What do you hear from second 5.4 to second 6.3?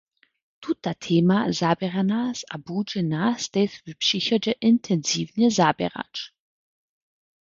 zaběrać.